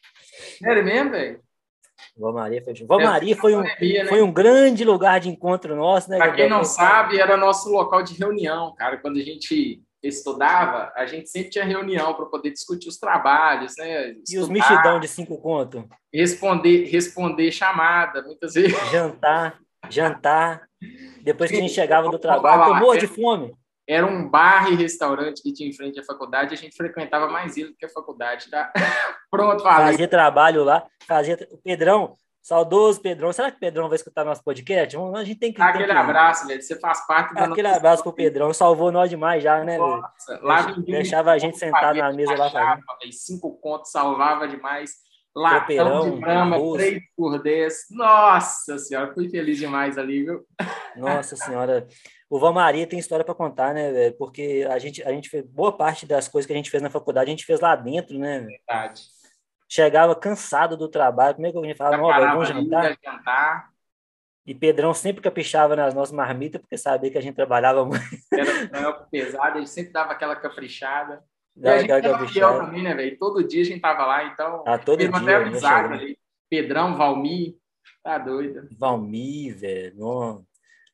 [0.59, 1.41] Sério mesmo, velho?
[2.17, 4.09] Vó Maria foi, Vó Maria foi um, pandemia, né?
[4.09, 6.19] foi um grande lugar de encontro nosso, né?
[6.19, 8.99] Para quem não sabe, era nosso local de reunião, cara.
[8.99, 14.11] Quando a gente estudava, a gente sempre tinha reunião para poder discutir os trabalhos, né?
[14.11, 15.89] Estudar, e os mexidão de cinco conto?
[16.13, 18.77] Responder, responder chamada, muitas vezes.
[18.91, 20.69] Jantar, jantar.
[21.23, 23.55] Depois que a gente chegava do trabalho, tomou de fome
[23.93, 27.57] era um bar e restaurante que tinha em frente à faculdade, a gente frequentava mais
[27.57, 28.73] ele do que a faculdade, tá?
[29.31, 29.93] Pronto, falei.
[29.93, 31.39] Fazia trabalho lá, fazia...
[31.51, 34.97] O Pedrão, saudoso Pedrão, será que o Pedrão vai escutar nosso podcast?
[34.97, 35.61] A gente tem que...
[35.61, 36.01] Aquele tem que...
[36.01, 37.77] abraço, velho, você faz parte da Aquele nossa...
[37.77, 40.47] abraço pro Pedrão, salvou nós demais já, né, Nossa, velho?
[40.47, 42.51] Lá Deixava a gente sentado na mesa lá.
[42.51, 44.93] Chapa, cinco contos, salvava demais.
[45.35, 47.87] Latão de brama, três por dez.
[47.91, 50.45] Nossa senhora, fui feliz demais ali, viu?
[50.95, 51.87] Nossa senhora.
[52.33, 54.17] O Val Maria tem história para contar, né, velho?
[54.17, 56.89] Porque a gente, a gente fez boa parte das coisas que a gente fez na
[56.89, 58.41] faculdade, a gente fez lá dentro, né?
[58.41, 59.03] Verdade.
[59.69, 62.31] Chegava cansado do trabalho, como é que a gente falava?
[62.31, 62.97] Vamos jantar?
[63.05, 63.69] jantar.
[64.47, 68.03] E Pedrão sempre caprichava nas nossas marmitas, porque sabia que a gente trabalhava muito.
[68.33, 71.23] Era um trampo pesado, ele sempre dava aquela caprichada.
[71.55, 73.19] E a gente era fiel também, né, velho?
[73.19, 74.65] Todo dia a gente tava lá, então.
[74.67, 75.11] Ah, todo dia.
[75.15, 76.19] Até amizade ali.
[76.49, 77.59] Pedrão, Valmir,
[78.03, 78.71] tá doido.
[78.79, 80.47] Valmir, velho.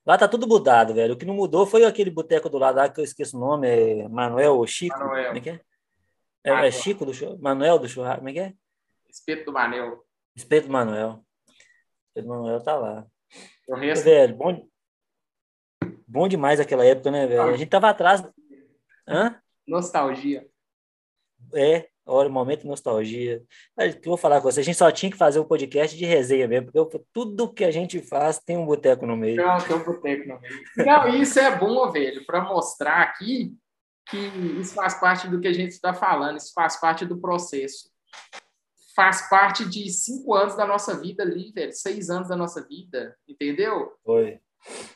[0.08, 1.12] Lá tá tudo mudado, velho.
[1.12, 3.68] O que não mudou foi aquele boteco do lado lá, que eu esqueço o nome,
[3.68, 4.98] é Manuel ou Chico?
[4.98, 5.26] Manuel.
[5.26, 5.60] Como é que é?
[6.42, 7.42] É, é Chico do churrasco?
[7.42, 8.54] Manuel do churrasco, como é que é?
[9.10, 10.02] Espeto do Manuel.
[10.34, 11.22] Espeto do Manuel.
[12.06, 13.06] Espeto do Manuel tá lá.
[13.68, 14.04] O resto...
[14.04, 14.66] Velho, bom,
[16.06, 17.42] bom demais aquela época, né, velho?
[17.42, 18.26] A gente tava atrás.
[19.06, 19.38] Hã?
[19.66, 20.48] Nostalgia.
[21.52, 23.42] É, olha, momento de nostalgia.
[23.76, 25.96] Mas, que eu vou falar com você, a gente só tinha que fazer um podcast
[25.96, 29.36] de resenha mesmo, porque tudo que a gente faz tem um boteco no meio.
[29.36, 30.62] Não, tem um boteco no meio.
[30.76, 33.54] Não, isso é bom, velho, para mostrar aqui
[34.08, 34.16] que
[34.58, 37.90] isso faz parte do que a gente está falando, isso faz parte do processo.
[38.96, 43.16] faz parte de cinco anos da nossa vida ali, velho, seis anos da nossa vida,
[43.28, 43.92] entendeu?
[44.04, 44.40] Foi.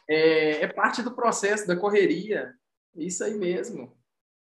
[0.09, 2.53] É, é parte do processo, da correria.
[2.97, 3.97] Isso aí mesmo.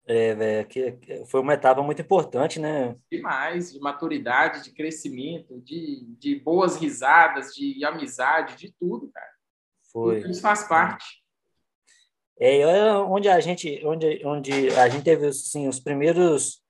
[0.08, 2.96] É, velho, que, que foi uma etapa muito importante, né?
[3.12, 9.32] Demais, de maturidade, de crescimento, de, de boas risadas, de amizade, de tudo, cara.
[9.92, 10.20] Foi.
[10.30, 11.22] Isso faz parte.
[12.40, 16.62] É, onde a gente, onde, onde a gente teve assim, os primeiros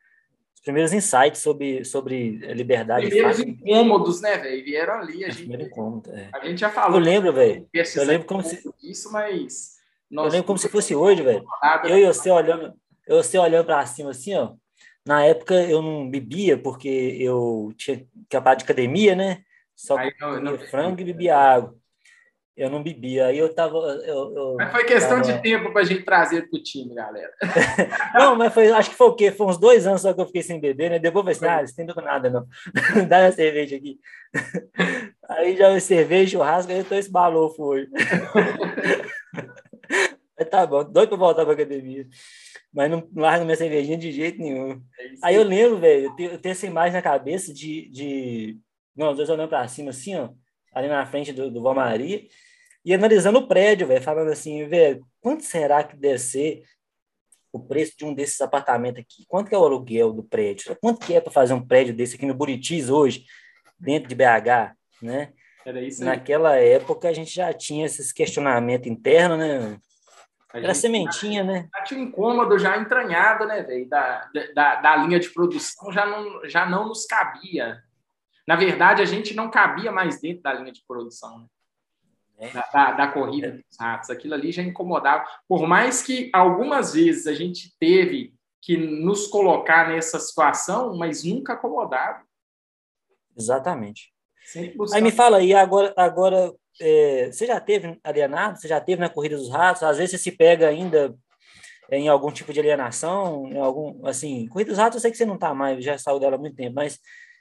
[0.61, 3.07] os primeiros insights sobre, sobre liberdade.
[3.07, 4.63] Primeiros incômodos, né, velho?
[4.63, 5.25] Vieram ali.
[5.25, 6.29] A gente, incômodo, é.
[6.33, 6.99] a gente já falou.
[6.99, 7.67] Eu lembro, velho.
[7.73, 8.61] Eu lembro como se.
[8.83, 9.77] Isso, mas.
[10.11, 11.43] Eu lembro como se fosse hoje, velho.
[11.85, 12.75] Eu e você olhando,
[13.07, 14.53] eu você olhando para cima assim, ó.
[15.05, 19.43] Na época eu não bebia porque eu tinha que de academia, né?
[19.75, 21.75] Só comia frango e bebia água
[22.55, 23.27] eu não bebia.
[23.27, 23.77] Aí eu tava.
[24.05, 25.33] Eu, eu mas foi questão tava...
[25.33, 27.31] de tempo para a gente trazer para o time, galera.
[28.13, 29.31] não, mas foi, acho que foi o quê?
[29.31, 30.99] Foi uns dois anos só que eu fiquei sem beber, né?
[30.99, 32.45] Depois eu falei assim: ah, isso tem com nada, não.
[33.07, 33.99] Dá a cerveja aqui.
[35.29, 37.89] aí já cerveja, churrasco, aí eu tô esse balofo hoje.
[40.37, 42.07] mas tá bom, doido para voltar para academia.
[42.73, 44.81] Mas não largo minha cervejinha de jeito nenhum.
[44.97, 47.89] É aí eu lembro, velho, eu tenho, eu tenho essa imagem na cabeça de.
[47.89, 48.57] de...
[48.95, 50.29] Não, os dois olhando para cima assim, ó
[50.73, 52.25] ali na frente do, do Maria,
[52.83, 56.63] e analisando o prédio, velho, falando assim, velho, quanto será que deve ser
[57.53, 59.25] o preço de um desses apartamentos aqui?
[59.27, 60.75] Quanto que é o aluguel do prédio?
[60.81, 63.25] Quanto que é para fazer um prédio desse aqui no Buritis hoje,
[63.79, 65.33] dentro de BH, né?
[65.63, 66.07] Era isso aí.
[66.07, 69.77] Naquela época a gente já tinha esses questionamentos internos, né?
[70.53, 71.69] Era sementinha, já, né?
[71.73, 73.87] Já tinha um incômodo já entranhado, né, velho?
[73.87, 77.83] Da, da, da linha de produção já não, já não nos cabia.
[78.47, 81.45] Na verdade, a gente não cabia mais dentro da linha de produção, né?
[82.37, 82.49] É.
[82.49, 83.51] da, da, da, corrida é.
[83.51, 84.09] dos ratos.
[84.09, 85.23] Aquilo ali já incomodava.
[85.47, 91.53] Por mais que algumas vezes a gente teve que nos colocar nessa situação, mas nunca
[91.53, 92.23] acomodado.
[93.37, 94.11] Exatamente.
[94.93, 98.59] Aí me fala aí, agora, agora é, você já teve alienado?
[98.59, 99.83] Você já teve na corrida dos ratos?
[99.83, 101.15] Às vezes você se pega ainda
[101.91, 105.25] em algum tipo de alienação, em algum, assim, corrida dos ratos eu sei que você
[105.25, 106.97] não está mais, já saiu dela há muito tempo, mas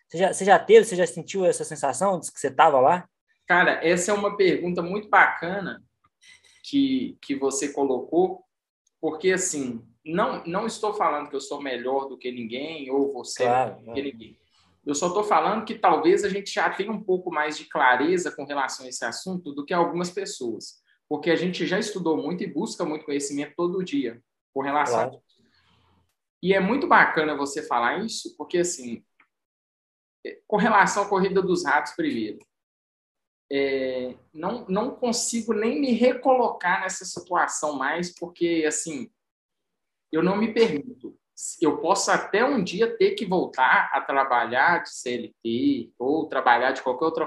[0.09, 3.09] você já, você já teve, você já sentiu essa sensação de que você estava lá?
[3.47, 5.83] Cara, essa é uma pergunta muito bacana
[6.65, 8.45] que, que você colocou,
[9.01, 13.45] porque assim, não, não estou falando que eu sou melhor do que ninguém ou você
[13.45, 14.40] claro, do que ninguém.
[14.85, 18.35] Eu só estou falando que talvez a gente já tenha um pouco mais de clareza
[18.35, 22.43] com relação a esse assunto do que algumas pessoas, porque a gente já estudou muito
[22.43, 24.23] e busca muito conhecimento todo dia
[24.55, 25.11] com relação claro.
[25.11, 25.51] a isso.
[26.43, 29.05] E é muito bacana você falar isso, porque assim,
[30.47, 32.39] com relação à corrida dos ratos primeiro,
[33.53, 39.11] é, não, não consigo nem me recolocar nessa situação mais, porque, assim,
[40.13, 41.19] eu não me permito.
[41.61, 46.83] Eu posso até um dia ter que voltar a trabalhar de CLT ou trabalhar de
[46.83, 47.27] qualquer outra,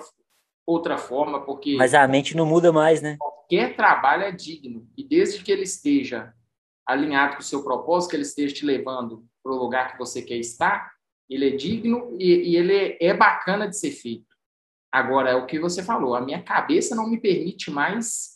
[0.66, 1.76] outra forma, porque...
[1.76, 3.18] Mas a mente não muda mais, né?
[3.20, 4.88] Qualquer trabalho é digno.
[4.98, 6.34] E desde que ele esteja
[6.86, 10.22] alinhado com o seu propósito, que ele esteja te levando para o lugar que você
[10.22, 10.92] quer estar,
[11.30, 14.34] ele é digno e, e ele é bacana de ser feito.
[14.92, 18.34] Agora, é o que você falou, a minha cabeça não me permite mais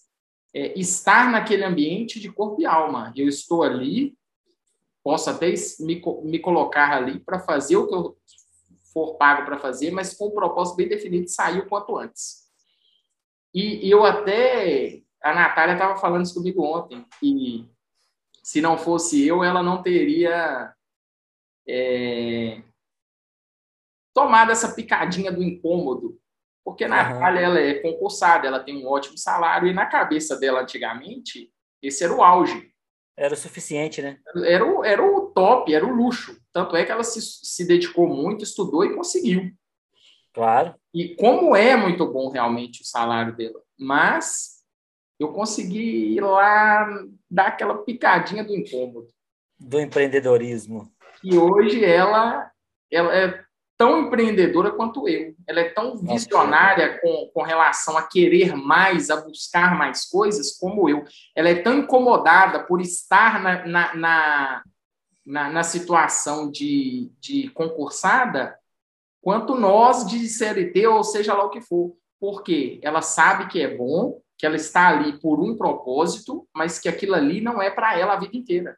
[0.53, 3.13] é, estar naquele ambiente de corpo e alma.
[3.15, 4.17] Eu estou ali,
[5.07, 8.17] posso até me, me colocar ali para fazer o que eu
[8.91, 12.45] for pago para fazer, mas com um propósito bem definido de sair o quanto antes.
[13.53, 15.01] E, e eu até.
[15.23, 17.65] A Natália estava falando isso comigo ontem, e
[18.43, 20.73] se não fosse eu, ela não teria
[21.65, 22.61] é,
[24.13, 26.19] tomado essa picadinha do incômodo,
[26.65, 30.63] porque a Natália ela é concursada, ela tem um ótimo salário, e na cabeça dela,
[30.63, 31.49] antigamente,
[31.81, 32.75] esse era o auge.
[33.17, 34.19] Era o suficiente, né?
[34.45, 36.39] Era o, era o top, era o luxo.
[36.53, 39.51] Tanto é que ela se, se dedicou muito, estudou e conseguiu.
[40.31, 40.75] Claro.
[40.93, 43.59] E como é muito bom realmente o salário dela.
[43.75, 44.63] Mas
[45.19, 46.87] eu consegui ir lá
[47.29, 49.07] dar aquela picadinha do incômodo.
[49.59, 50.91] Do empreendedorismo.
[51.23, 52.51] E hoje ela,
[52.91, 53.43] ela é
[53.77, 55.35] tão empreendedora quanto eu.
[55.45, 60.89] Ela é tão visionária com, com relação a querer mais, a buscar mais coisas, como
[60.89, 61.05] eu.
[61.35, 64.63] Ela é tão incomodada por estar na, na, na,
[65.25, 68.57] na, na situação de, de concursada,
[69.21, 71.95] quanto nós de CLT, ou seja lá o que for.
[72.19, 76.89] Porque ela sabe que é bom, que ela está ali por um propósito, mas que
[76.89, 78.75] aquilo ali não é para ela a vida inteira.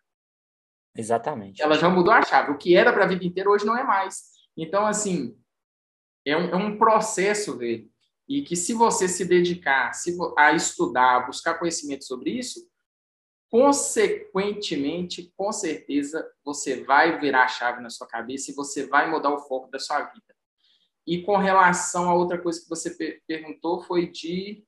[0.95, 1.61] Exatamente.
[1.61, 2.51] Ela já mudou a chave.
[2.51, 4.38] O que era para a vida inteira hoje não é mais.
[4.61, 5.37] Então, assim,
[6.25, 7.89] é um, é um processo, velho,
[8.27, 9.91] e que se você se dedicar
[10.37, 12.69] a estudar, a buscar conhecimento sobre isso,
[13.49, 19.33] consequentemente, com certeza, você vai virar a chave na sua cabeça e você vai mudar
[19.33, 20.35] o foco da sua vida.
[21.07, 24.63] E com relação a outra coisa que você perguntou foi de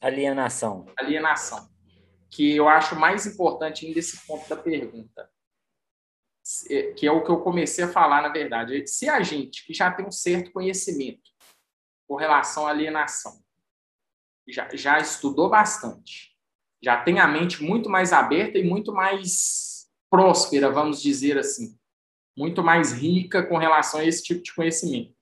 [0.00, 0.86] alienação.
[0.98, 1.68] Alienação,
[2.30, 5.28] que eu acho mais importante ainda esse ponto da pergunta,
[6.96, 8.86] que é o que eu comecei a falar na verdade.
[8.86, 11.30] Se a gente que já tem um certo conhecimento
[12.08, 13.42] com relação à alienação,
[14.48, 16.36] já, já estudou bastante,
[16.82, 21.78] já tem a mente muito mais aberta e muito mais próspera, vamos dizer assim,
[22.36, 25.14] muito mais rica com relação a esse tipo de conhecimento.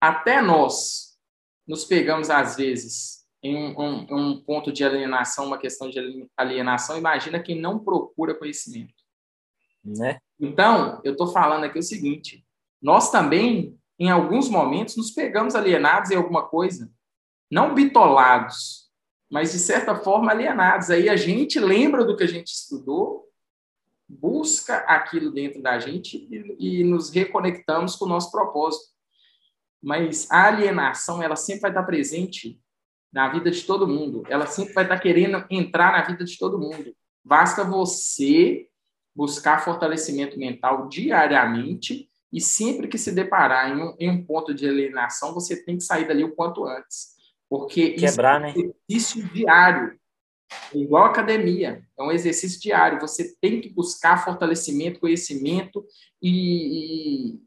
[0.00, 1.18] Até nós
[1.66, 6.98] nos pegamos, às vezes, em um, um, um ponto de alienação, uma questão de alienação,
[6.98, 8.94] imagina quem não procura conhecimento.
[9.86, 10.18] Né?
[10.40, 12.44] Então, eu estou falando aqui o seguinte:
[12.82, 16.90] nós também, em alguns momentos, nos pegamos alienados em alguma coisa,
[17.50, 18.90] não bitolados,
[19.30, 20.90] mas de certa forma alienados.
[20.90, 23.26] Aí a gente lembra do que a gente estudou,
[24.08, 28.94] busca aquilo dentro da gente e, e nos reconectamos com o nosso propósito.
[29.82, 32.60] Mas a alienação, ela sempre vai estar presente
[33.12, 34.24] na vida de todo mundo.
[34.28, 36.92] Ela sempre vai estar querendo entrar na vida de todo mundo.
[37.24, 38.68] Basta você
[39.16, 44.68] buscar fortalecimento mental diariamente e sempre que se deparar em um, em um ponto de
[44.68, 47.16] alienação, você tem que sair dali o quanto antes.
[47.48, 49.30] Porque Quebrar, isso é um exercício né?
[49.32, 50.00] diário.
[50.74, 53.00] Igual academia, é um exercício diário.
[53.00, 55.84] Você tem que buscar fortalecimento, conhecimento
[56.20, 57.40] e, e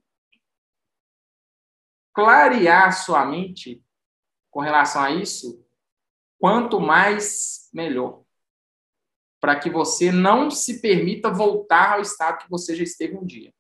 [2.14, 3.84] clarear sua mente
[4.50, 5.64] com relação a isso.
[6.40, 8.24] Quanto mais, melhor.
[9.40, 13.54] Para que você não se permita voltar ao estado que você já esteve um dia.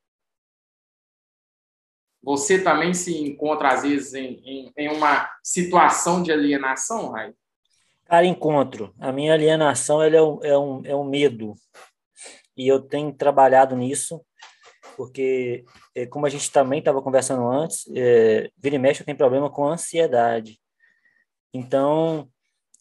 [2.21, 7.33] Você também se encontra, às vezes, em, em, em uma situação de alienação, Rai?
[8.05, 8.93] Cara, encontro.
[8.99, 11.55] A minha alienação é, um, é, um, é um medo.
[12.57, 14.21] E eu tenho trabalhado nisso,
[14.97, 15.63] porque,
[15.95, 19.49] é, como a gente também estava conversando antes, é, vira e mexe eu tenho problema
[19.49, 20.59] com ansiedade.
[21.53, 22.29] Então,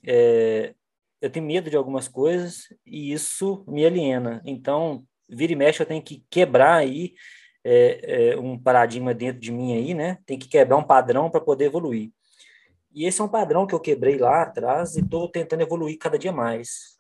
[0.05, 0.75] é,
[1.21, 4.41] eu tenho medo de algumas coisas e isso me aliena.
[4.45, 7.15] Então, vira e mexe eu tenho que quebrar aí
[7.65, 10.19] é, é, um paradigma dentro de mim aí, né?
[10.25, 12.11] Tem que quebrar um padrão para poder evoluir.
[12.95, 16.19] E esse é um padrão que eu quebrei lá atrás e estou tentando evoluir cada
[16.19, 16.97] dia mais.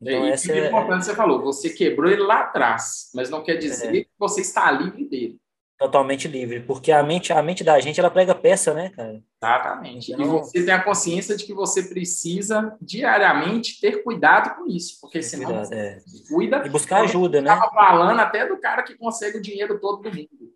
[0.00, 3.56] Então, e essa é importante você falou, você quebrou ele lá atrás, mas não quer
[3.56, 4.04] dizer é.
[4.04, 5.40] que você está livre dele.
[5.78, 9.22] Totalmente livre, porque a mente, a mente da gente, ela prega peça, né, cara?
[9.40, 10.12] Exatamente.
[10.12, 14.98] Então, e você tem a consciência de que você precisa diariamente ter cuidado com isso,
[15.00, 16.00] porque senão cuidado, é.
[16.28, 16.66] cuida.
[16.66, 17.52] E buscar ajuda, né?
[17.52, 20.52] Estava falando até do cara que consegue o dinheiro todo do mundo.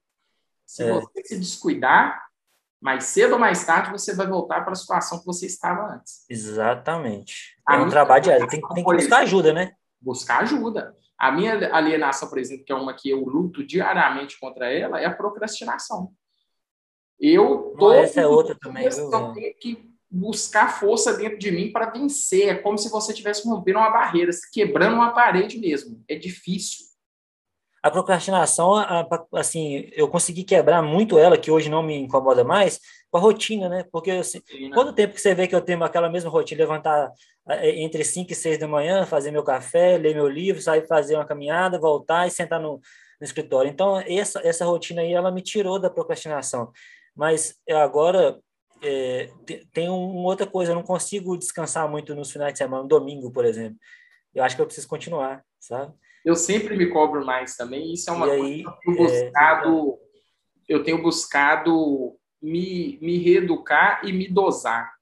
[0.67, 0.93] Se é.
[0.93, 2.21] você se descuidar,
[2.81, 6.25] mais cedo ou mais tarde você vai voltar para a situação que você estava antes.
[6.29, 7.57] Exatamente.
[7.69, 8.49] É um trabalho diário.
[8.49, 9.71] Tem, tem que buscar ajuda, né?
[10.01, 10.97] Buscar ajuda.
[11.23, 15.05] A minha alienação, por exemplo, que é uma que eu luto diariamente contra ela, é
[15.05, 16.13] a procrastinação.
[17.17, 18.85] Eu tô essa é outra também.
[18.85, 22.49] Eu tenho que buscar força dentro de mim para vencer.
[22.49, 26.03] É como se você estivesse rompendo uma barreira, quebrando uma parede mesmo.
[26.09, 26.87] É difícil.
[27.83, 28.75] A procrastinação,
[29.35, 32.79] assim, eu consegui quebrar muito ela, que hoje não me incomoda mais,
[33.11, 33.85] com a rotina, né?
[33.91, 34.41] Porque assim,
[34.73, 37.11] quanto tempo que você vê que eu tenho aquela mesma rotina, levantar
[37.49, 41.17] é, entre 5 e 6 da manhã, fazer meu café, ler meu livro, sair fazer
[41.17, 42.81] uma caminhada, voltar e sentar no,
[43.21, 43.71] no escritório.
[43.71, 46.73] Então, essa, essa rotina aí, ela me tirou da procrastinação.
[47.15, 48.39] Mas agora
[48.83, 49.31] é,
[49.73, 53.31] tem uma outra coisa, eu não consigo descansar muito nos finais de semana, no domingo,
[53.31, 53.79] por exemplo.
[54.35, 55.93] Eu acho que eu preciso continuar, sabe?
[56.25, 57.93] Eu sempre me cobro mais também.
[57.93, 59.99] Isso é uma e coisa aí, que eu tenho buscado,
[60.69, 60.75] é...
[60.75, 64.93] eu tenho buscado me, me reeducar e me dosar.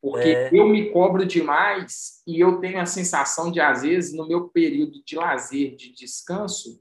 [0.00, 0.50] Porque é...
[0.52, 5.02] eu me cobro demais e eu tenho a sensação de, às vezes, no meu período
[5.04, 6.80] de lazer, de descanso,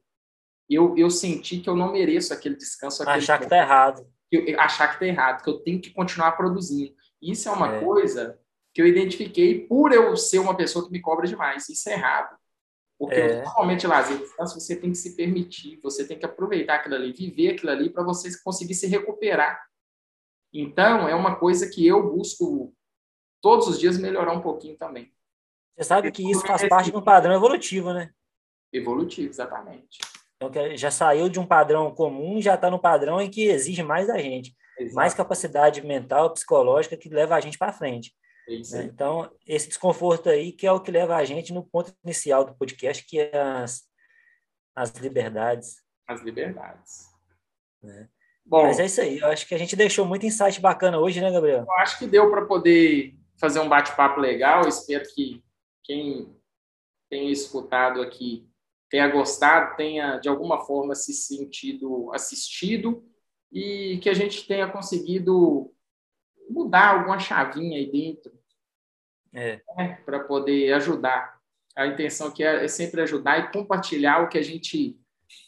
[0.69, 3.03] eu, eu senti que eu não mereço aquele descanso.
[3.03, 4.07] Aquele achar que está errado.
[4.31, 6.95] Eu, achar que está errado, que eu tenho que continuar produzindo.
[7.21, 7.83] Isso é uma é.
[7.83, 8.39] coisa
[8.73, 11.67] que eu identifiquei por eu ser uma pessoa que me cobra demais.
[11.67, 12.37] Isso é errado.
[13.01, 13.41] Porque é.
[13.41, 17.55] normalmente lazer descanso você tem que se permitir, você tem que aproveitar aquilo ali, viver
[17.55, 19.59] aquilo ali para você conseguir se recuperar.
[20.53, 22.71] Então, é uma coisa que eu busco
[23.41, 25.11] todos os dias melhorar um pouquinho também.
[25.75, 28.11] Você sabe que isso faz parte de um padrão evolutivo, né?
[28.71, 29.97] Evolutivo, exatamente.
[30.35, 33.81] Então, já saiu de um padrão comum e já está no padrão em que exige
[33.81, 34.55] mais da gente.
[34.77, 34.95] Exato.
[34.95, 38.13] Mais capacidade mental, psicológica que leva a gente para frente.
[38.47, 42.43] É então, esse desconforto aí que é o que leva a gente no ponto inicial
[42.43, 43.83] do podcast, que é as,
[44.75, 45.77] as liberdades.
[46.07, 47.09] As liberdades.
[47.81, 48.09] Né?
[48.45, 49.19] Bom, Mas é isso aí.
[49.19, 51.65] Eu acho que a gente deixou muito insight bacana hoje, né, Gabriel?
[51.67, 54.63] Eu acho que deu para poder fazer um bate-papo legal.
[54.63, 55.43] Eu espero que
[55.83, 56.35] quem
[57.09, 58.47] tenha escutado aqui
[58.89, 63.05] tenha gostado, tenha de alguma forma se sentido assistido
[63.51, 65.73] e que a gente tenha conseguido
[66.51, 68.31] mudar alguma chavinha aí dentro
[69.33, 69.61] é.
[69.77, 71.39] né, para poder ajudar.
[71.75, 74.99] A intenção aqui é, é sempre ajudar e compartilhar o que a gente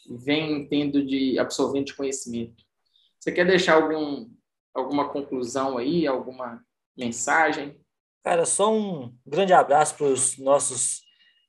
[0.08, 2.64] vem tendo de absorvente de conhecimento.
[3.20, 4.30] Você quer deixar algum,
[4.72, 6.64] alguma conclusão aí, alguma
[6.96, 7.78] mensagem?
[8.22, 11.02] Cara, só um grande abraço para os nossos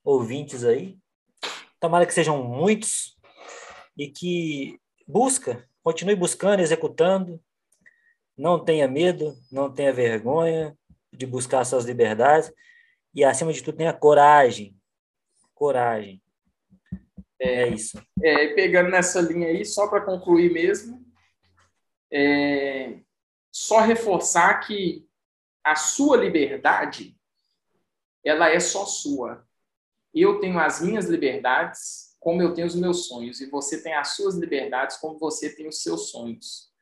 [0.04, 0.98] ouvintes aí.
[1.80, 3.18] Tomara que sejam muitos
[3.98, 7.40] e que busca, continue buscando, executando,
[8.38, 10.78] não tenha medo, não tenha vergonha
[11.12, 12.52] de buscar suas liberdades
[13.14, 14.76] e, acima de tudo, tenha coragem.
[15.54, 16.22] Coragem.
[17.40, 18.02] É, é isso.
[18.22, 21.06] É, pegando nessa linha aí, só para concluir mesmo,
[22.12, 23.00] é,
[23.52, 25.08] só reforçar que
[25.64, 27.18] a sua liberdade
[28.24, 29.48] ela é só sua.
[30.14, 34.16] Eu tenho as minhas liberdades, como eu tenho os meus sonhos, e você tem as
[34.16, 36.75] suas liberdades, como você tem os seus sonhos.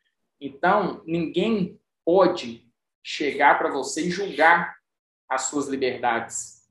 [0.45, 2.69] Então, ninguém pode
[3.01, 4.77] chegar para você e julgar
[5.29, 6.67] as suas liberdades.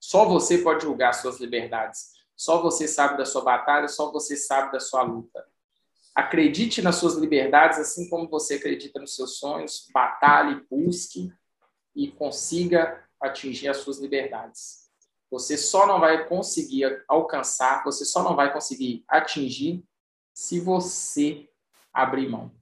[0.00, 2.12] Só você pode julgar as suas liberdades.
[2.34, 5.46] Só você sabe da sua batalha, só você sabe da sua luta.
[6.14, 11.30] Acredite nas suas liberdades, assim como você acredita nos seus sonhos, batalhe, busque
[11.94, 14.90] e consiga atingir as suas liberdades.
[15.30, 19.84] Você só não vai conseguir alcançar, você só não vai conseguir atingir
[20.32, 21.46] se você
[21.92, 22.61] abrir mão.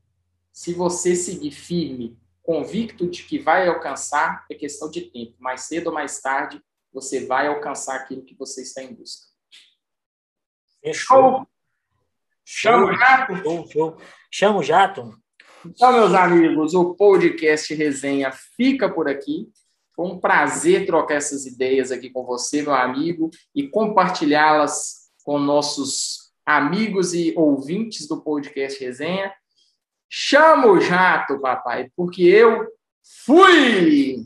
[0.61, 5.32] Se você seguir firme, convicto de que vai alcançar, é questão de tempo.
[5.38, 9.28] Mais cedo ou mais tarde, você vai alcançar aquilo que você está em busca.
[10.84, 11.48] Fechou.
[12.44, 13.36] Chama o jato.
[13.36, 13.96] Show, show.
[14.30, 15.18] Chama o jato.
[15.64, 19.50] Então, meus amigos, o podcast Resenha fica por aqui.
[19.96, 26.34] Foi um prazer trocar essas ideias aqui com você, meu amigo, e compartilhá-las com nossos
[26.44, 29.32] amigos e ouvintes do podcast Resenha.
[30.12, 32.66] Chama o jato, papai, porque eu
[33.24, 34.24] fui!